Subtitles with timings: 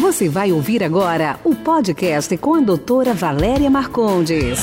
[0.00, 4.60] Você vai ouvir agora o podcast com a doutora Valéria Marcondes.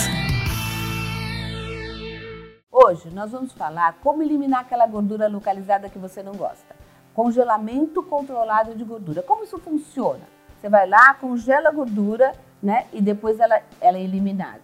[2.71, 6.73] Hoje nós vamos falar como eliminar aquela gordura localizada que você não gosta.
[7.13, 9.21] Congelamento controlado de gordura.
[9.21, 10.21] Como isso funciona?
[10.57, 12.31] Você vai lá, congela a gordura,
[12.63, 12.85] né?
[12.93, 14.61] E depois ela, ela é eliminada.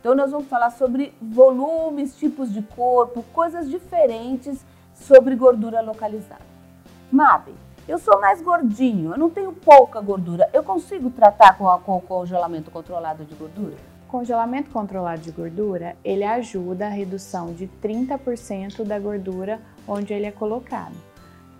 [0.00, 6.42] Então nós vamos falar sobre volumes, tipos de corpo, coisas diferentes sobre gordura localizada.
[7.10, 7.54] Mabe,
[7.88, 10.48] eu sou mais gordinho, eu não tenho pouca gordura.
[10.52, 13.74] Eu consigo tratar com, a, com o congelamento controlado de gordura?
[14.06, 20.30] Congelamento controlado de gordura, ele ajuda a redução de 30% da gordura onde ele é
[20.30, 20.94] colocado,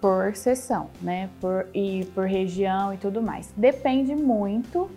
[0.01, 1.30] por sessão, né?
[1.41, 3.51] Por, e por região e tudo mais.
[3.57, 4.91] Depende muito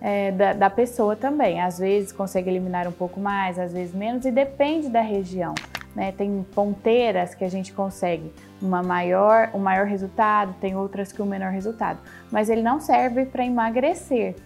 [0.00, 1.60] é, da, da pessoa também.
[1.60, 5.54] Às vezes consegue eliminar um pouco mais, às vezes menos, e depende da região.
[5.94, 6.12] Né?
[6.12, 11.26] Tem ponteiras que a gente consegue uma maior, um maior resultado, tem outras que um
[11.26, 11.98] menor resultado.
[12.30, 14.36] Mas ele não serve para emagrecer,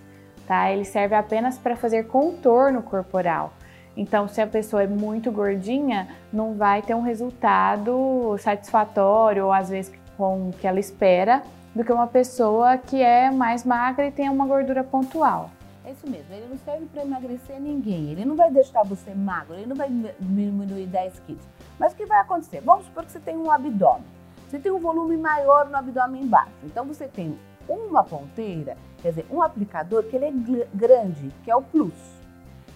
[0.47, 0.71] tá?
[0.71, 3.53] Ele serve apenas para fazer contorno corporal.
[3.97, 9.69] Então, se a pessoa é muito gordinha, não vai ter um resultado satisfatório ou às
[9.69, 11.43] vezes com o que ela espera
[11.75, 15.51] do que uma pessoa que é mais magra e tem uma gordura pontual.
[15.85, 19.55] É isso mesmo, ele não serve para emagrecer ninguém, ele não vai deixar você magro,
[19.55, 19.89] ele não vai
[20.21, 21.43] diminuir 10 quilos.
[21.77, 22.61] Mas o que vai acontecer?
[22.61, 24.05] Vamos supor que você tem um abdômen,
[24.49, 27.37] você tem um volume maior no abdômen embaixo, então você tem
[27.69, 31.93] uma ponteira, quer dizer, um aplicador que ele é grande, que é o plus.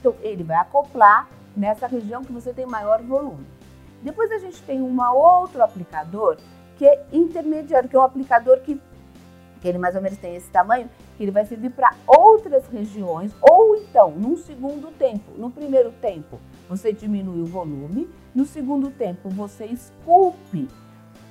[0.00, 3.46] Então ele vai acoplar nessa região que você tem maior volume.
[4.02, 6.38] Depois a gente tem um outro aplicador
[6.76, 8.80] que é intermediário, que é um aplicador que,
[9.60, 10.91] que ele mais ou menos tem esse tamanho,
[11.22, 16.92] ele vai servir para outras regiões, ou então, num segundo tempo, no primeiro tempo, você
[16.92, 20.69] diminui o volume, no segundo tempo, você esculpe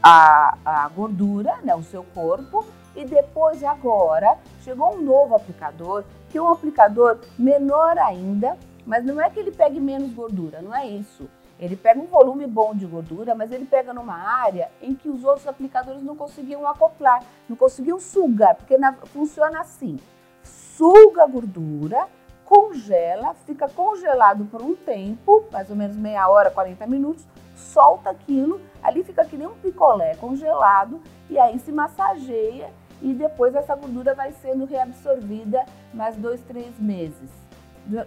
[0.02, 6.38] a, a gordura, né, o seu corpo, e depois, agora, chegou um novo aplicador, que
[6.38, 10.88] é um aplicador menor ainda, mas não é que ele pegue menos gordura, não é
[10.88, 11.30] isso.
[11.60, 15.24] Ele pega um volume bom de gordura, mas ele pega numa área em que os
[15.24, 19.98] outros aplicadores não conseguiam acoplar, não conseguiam sugar, porque na, funciona assim:
[20.44, 22.08] suga a gordura,
[22.44, 28.60] congela, fica congelado por um tempo, mais ou menos meia hora, 40 minutos, solta aquilo,
[28.84, 32.70] ali fica que nem um picolé congelado e aí se massageia
[33.02, 37.45] e depois essa gordura vai sendo reabsorvida mais dois, três meses.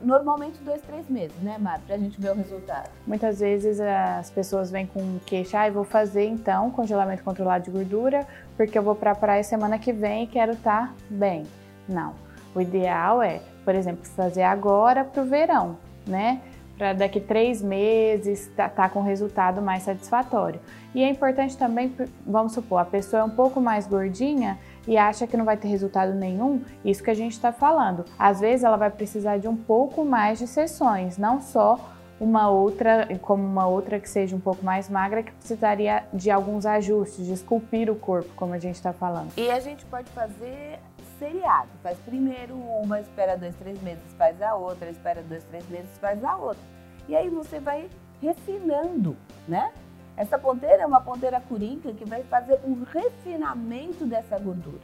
[0.03, 2.91] Normalmente dois, três meses, né, Mari, pra gente ver o resultado.
[3.07, 8.27] Muitas vezes as pessoas vêm com queixa, ah, vou fazer então congelamento controlado de gordura,
[8.57, 11.47] porque eu vou pra praia semana que vem e quero estar tá bem.
[11.89, 12.15] Não.
[12.55, 16.41] O ideal é, por exemplo, fazer agora pro verão, né?
[16.77, 20.61] Para daqui três meses tá, tá com resultado mais satisfatório.
[20.95, 21.95] E é importante também,
[22.27, 25.69] vamos supor, a pessoa é um pouco mais gordinha, e acha que não vai ter
[25.69, 28.07] resultado nenhum, isso que a gente está falando.
[28.19, 31.79] Às vezes ela vai precisar de um pouco mais de sessões, não só
[32.19, 36.65] uma outra, como uma outra que seja um pouco mais magra, que precisaria de alguns
[36.65, 39.31] ajustes, de esculpir o corpo, como a gente está falando.
[39.37, 40.81] E a gente pode fazer
[41.19, 41.69] seriado.
[41.83, 46.25] Faz primeiro uma, espera dois, três meses, faz a outra, espera dois, três meses, faz
[46.25, 46.63] a outra.
[47.07, 47.89] E aí você vai
[48.23, 49.17] refinando,
[49.47, 49.71] né?
[50.19, 54.81] Essa ponteira é uma ponteira coringa que vai fazer um refinamento dessa gordura.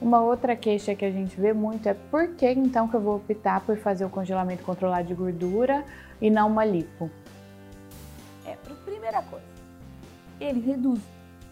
[0.00, 3.16] Uma outra queixa que a gente vê muito é por que então que eu vou
[3.16, 5.84] optar por fazer o congelamento controlado de gordura
[6.20, 7.10] e não uma lipo?
[8.46, 9.44] É, primeira coisa,
[10.40, 11.00] ele reduz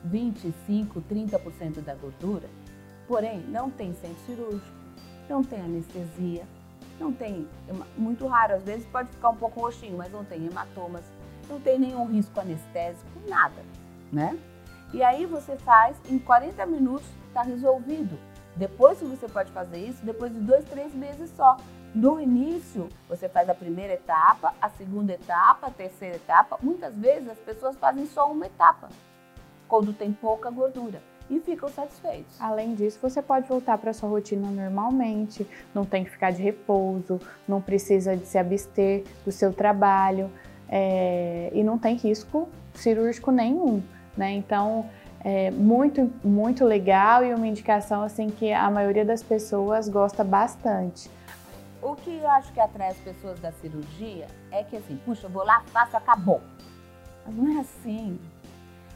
[0.05, 2.49] 25, 30% da gordura,
[3.09, 4.77] porém não tem centro cirúrgico,
[5.29, 6.45] não tem anestesia,
[7.01, 7.49] não tem,
[7.97, 11.03] muito raro, às vezes pode ficar um pouco roxinho, mas não tem hematomas,
[11.49, 13.63] não tem nenhum risco anestésico, nada,
[14.13, 14.39] né?
[14.93, 18.19] E aí você faz, em 40 minutos está resolvido.
[18.57, 21.57] Depois que você pode fazer isso, depois de dois, três meses só.
[21.95, 26.59] No início, você faz a primeira etapa, a segunda etapa, a terceira etapa.
[26.63, 28.89] Muitas vezes as pessoas fazem só uma etapa,
[29.67, 32.41] quando tem pouca gordura e ficam satisfeitos.
[32.41, 37.21] Além disso, você pode voltar para sua rotina normalmente, não tem que ficar de repouso,
[37.47, 40.31] não precisa de se abster do seu trabalho
[40.69, 43.83] é, e não tem risco cirúrgico nenhum,
[44.17, 44.33] né?
[44.33, 44.89] Então,
[45.21, 51.11] é muito, muito legal e uma indicação assim que a maioria das pessoas gosta bastante.
[51.83, 55.31] O que eu acho que atrai as pessoas da cirurgia é que assim, puxa, eu
[55.31, 56.41] vou lá, faço, acabou.
[57.25, 58.19] Mas não é assim.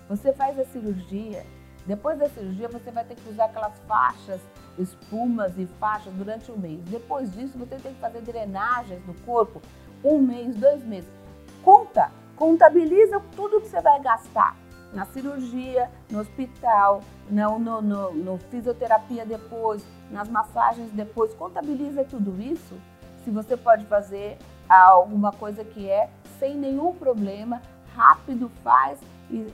[0.08, 1.44] Você faz a cirurgia,
[1.86, 4.40] depois da cirurgia você vai ter que usar aquelas faixas,
[4.78, 6.80] espumas e faixas durante um mês.
[6.84, 9.60] Depois disso você tem que fazer drenagens no corpo
[10.04, 11.08] um mês, dois meses.
[11.62, 14.56] Conta, contabiliza tudo que você vai gastar.
[14.92, 17.00] na cirurgia, no hospital,
[17.30, 22.74] no, no, no, no fisioterapia depois, nas massagens depois, contabiliza tudo isso.
[23.24, 24.36] Se você pode fazer
[24.68, 27.62] alguma coisa que é sem nenhum problema,
[27.94, 28.98] rápido faz
[29.30, 29.46] e,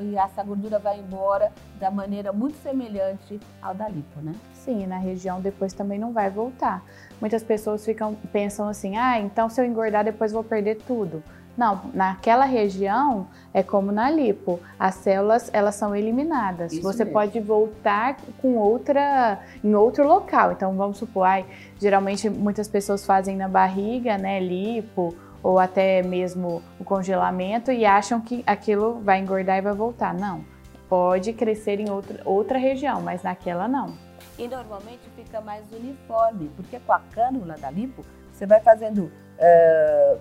[0.00, 4.32] e, essa gordura vai embora da maneira muito semelhante ao da lipo, né?
[4.54, 6.82] Sim, na região depois também não vai voltar.
[7.20, 11.22] Muitas pessoas ficam pensam assim: "Ah, então se eu engordar depois vou perder tudo".
[11.56, 16.72] Não, naquela região é como na lipo, as células elas são eliminadas.
[16.72, 17.12] Isso Você mesmo.
[17.12, 20.52] pode voltar com outra em outro local.
[20.52, 21.44] Então vamos supor, ai,
[21.78, 28.20] geralmente muitas pessoas fazem na barriga, né, lipo ou até mesmo o congelamento e acham
[28.20, 30.14] que aquilo vai engordar e vai voltar.
[30.14, 30.44] Não,
[30.88, 33.96] pode crescer em outra, outra região, mas naquela não.
[34.38, 40.20] E normalmente fica mais uniforme, porque com a cânula da lipo você vai fazendo uh,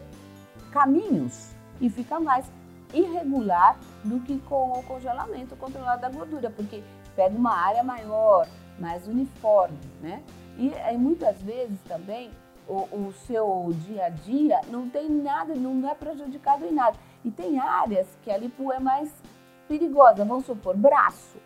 [0.71, 2.45] caminhos e fica mais
[2.94, 6.83] irregular do que com o congelamento controlado da gordura, porque
[7.16, 10.24] pega uma área maior, mais uniforme, né?
[10.57, 12.31] E, e muitas vezes também
[12.69, 16.95] o, o, seu dia a dia não tem nada, não é prejudicado em nada.
[17.25, 19.12] E tem áreas que a lipo é mais
[19.68, 21.38] perigosa, vamos supor, braço,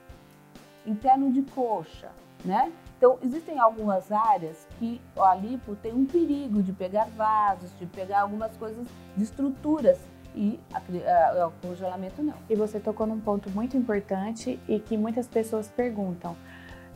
[0.85, 2.09] interno de coxa,
[2.43, 2.71] né?
[2.97, 8.21] Então, existem algumas áreas que a lipo tem um perigo de pegar vasos, de pegar
[8.21, 8.85] algumas coisas
[9.17, 9.99] de estruturas
[10.35, 10.59] e
[11.45, 12.35] o congelamento não.
[12.49, 16.35] E você tocou num ponto muito importante e que muitas pessoas perguntam.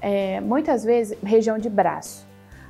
[0.02, 2.27] É, muitas vezes, região de braço.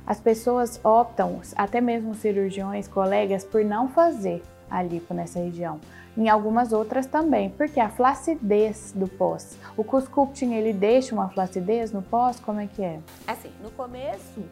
[0.08, 5.78] As pessoas optam, até mesmo cirurgiões, colegas, por não fazer a lipo nessa região.
[6.16, 9.58] Em algumas outras também, porque a flacidez do pós.
[9.76, 12.40] O cuscupting, ele deixa uma flacidez no pós?
[12.40, 13.00] Como é que é?
[13.26, 14.42] Assim, no começo,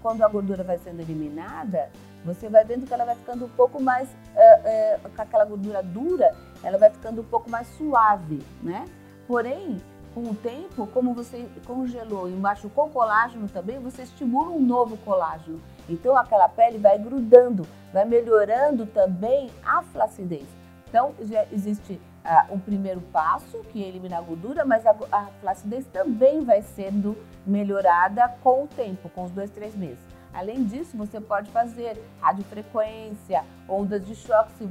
[0.00, 1.90] quando a gordura vai sendo eliminada,
[2.24, 5.82] você vai vendo que ela vai ficando um pouco mais, é, é, com aquela gordura
[5.82, 8.86] dura, ela vai ficando um pouco mais suave, né?
[9.28, 9.76] Porém,
[10.14, 15.60] com o tempo, como você congelou e machucou colágeno também, você estimula um novo colágeno.
[15.88, 20.46] Então aquela pele vai grudando, vai melhorando também a flacidez.
[20.88, 25.26] Então já existe uh, um primeiro passo, que é eliminar a gordura, mas a, a
[25.40, 27.16] flacidez também vai sendo
[27.46, 30.00] melhorada com o tempo, com os dois, três meses.
[30.34, 34.68] Além disso, você pode fazer radiofrequência, ondas de choque,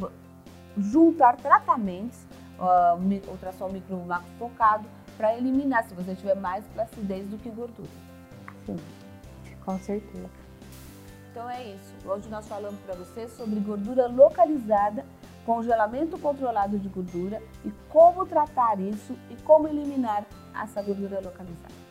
[0.78, 2.26] juntar tratamentos,
[2.60, 4.86] uh, ultrassom micro macro focado,
[5.22, 7.88] para eliminar se você tiver mais flacidez do que gordura.
[8.66, 8.76] Sim,
[9.64, 10.28] com certeza.
[11.30, 11.94] Então é isso.
[12.04, 15.06] Hoje nós falamos para você sobre gordura localizada,
[15.46, 20.26] congelamento controlado de gordura e como tratar isso e como eliminar
[20.60, 21.91] essa gordura localizada.